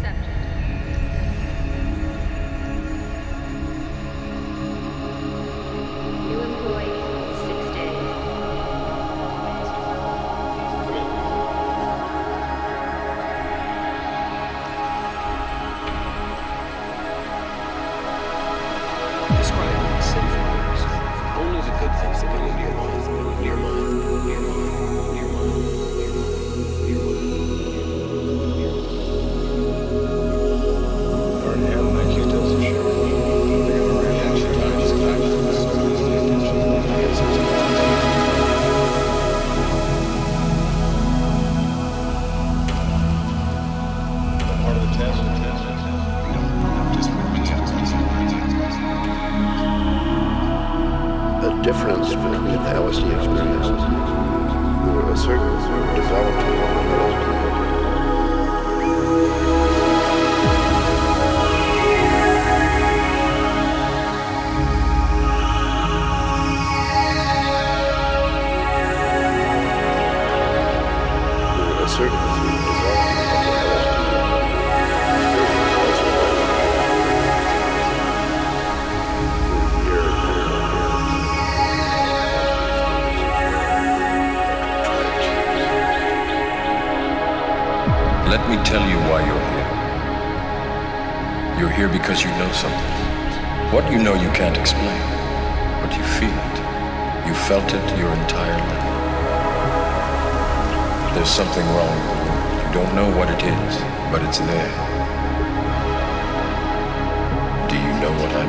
intercepted. 0.00 0.39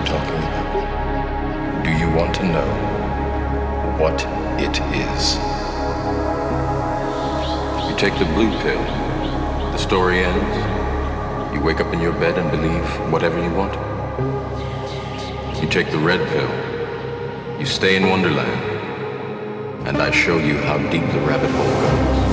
I'm 0.02 0.08
talking 0.08 0.34
about. 0.34 1.84
Do 1.86 1.92
you 1.92 2.10
want 2.10 2.34
to 2.38 2.44
know 2.44 2.66
what 4.00 4.26
it 4.60 4.82
is? 4.98 5.36
You 7.88 7.96
take 7.98 8.18
the 8.18 8.26
blue 8.34 8.50
pill, 8.62 8.82
the 9.72 9.78
story 9.78 10.24
ends. 10.24 11.54
You 11.54 11.62
wake 11.62 11.80
up 11.80 11.94
in 11.94 12.00
your 12.00 12.14
bed 12.14 12.40
and 12.40 12.50
believe 12.50 13.12
whatever 13.12 13.38
you 13.44 13.52
want. 13.52 13.74
You 15.62 15.70
take 15.70 15.92
the 15.92 16.00
red 16.00 16.28
pill, 16.30 17.60
you 17.60 17.68
stay 17.68 17.96
in 17.96 18.10
Wonderland, 18.10 18.60
and 19.88 19.98
I 19.98 20.10
show 20.10 20.40
you 20.40 20.58
how 20.58 20.80
deep 20.90 21.06
the 21.12 21.20
rabbit 21.20 21.52
hole 21.52 22.26
goes. 22.26 22.31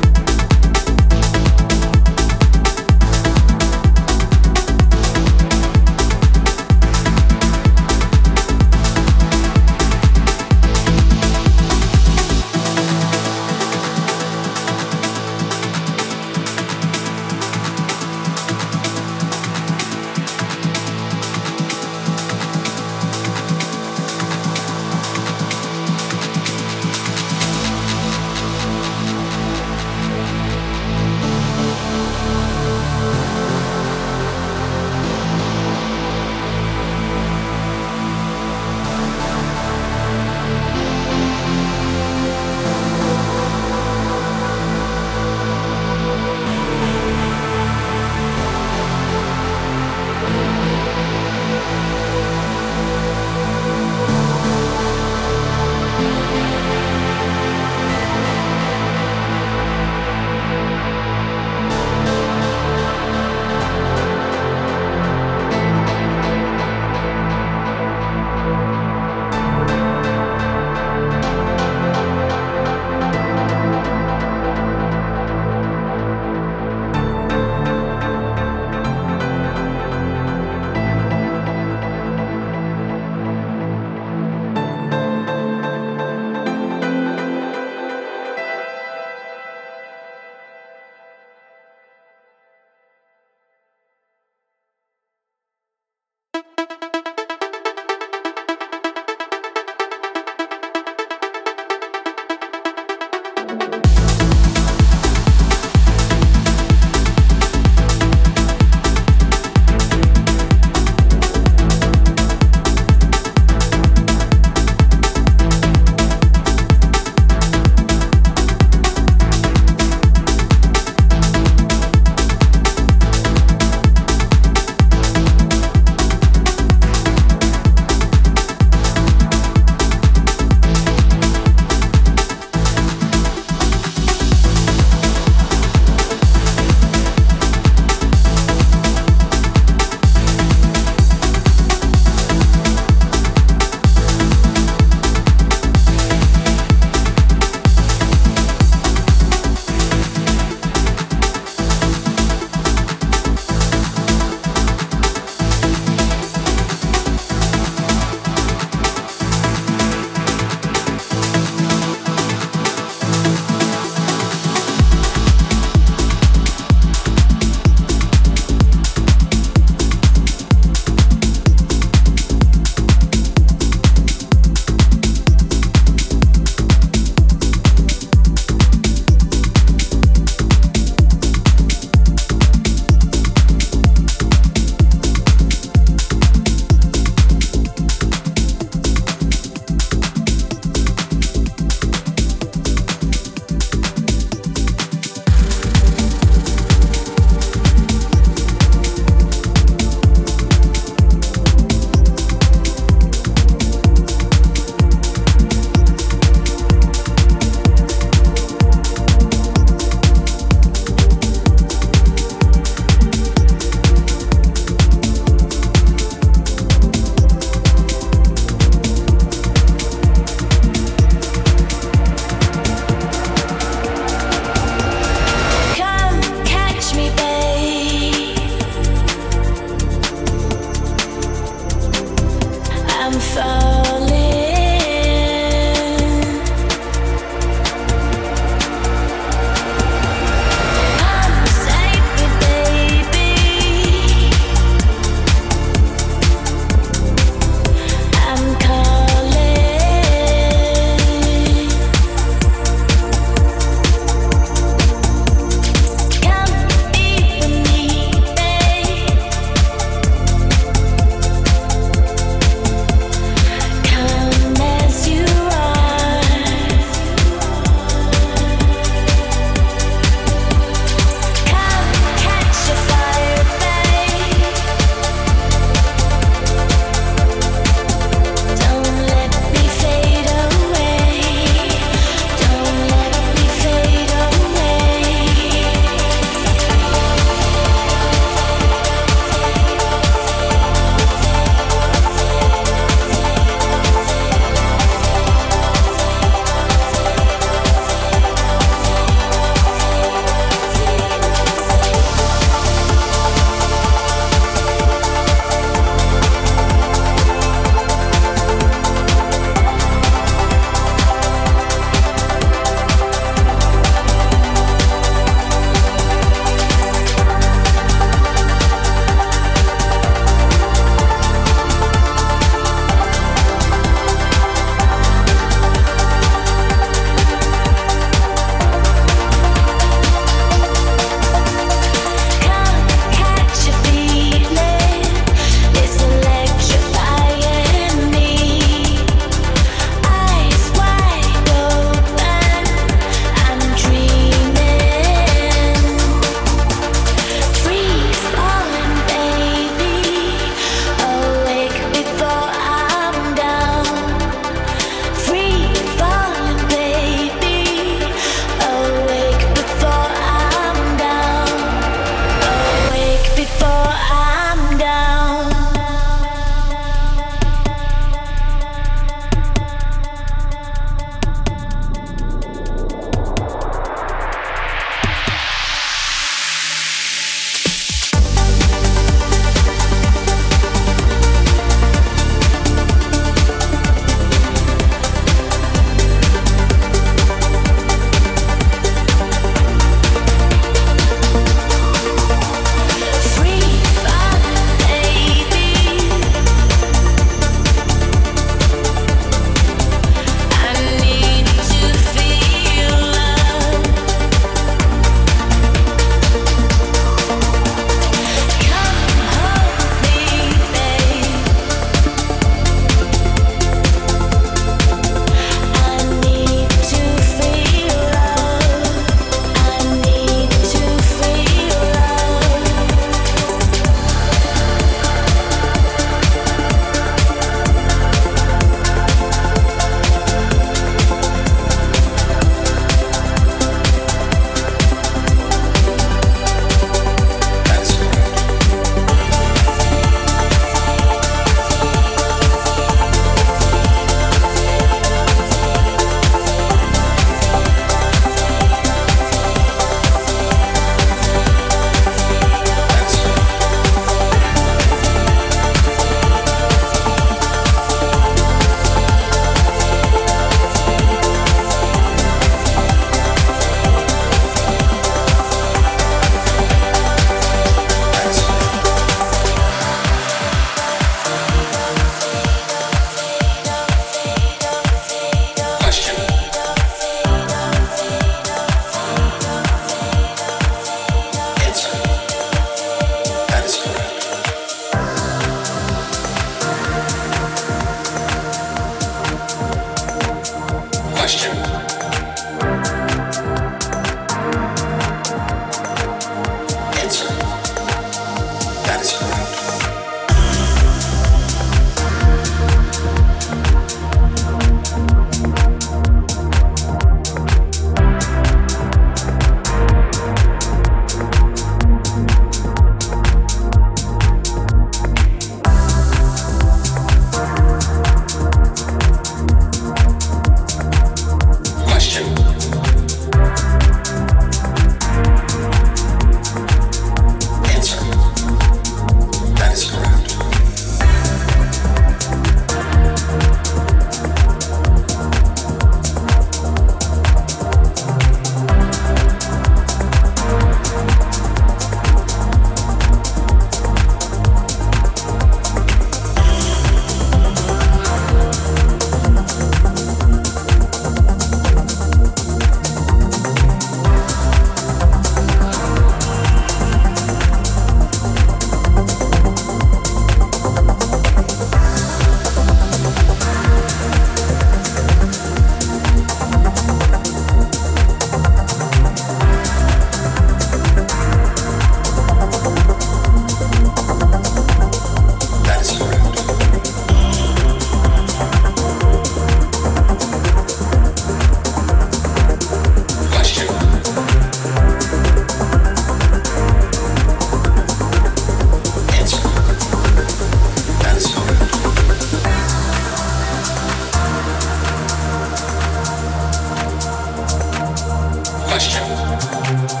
Bye. 599.71 600.00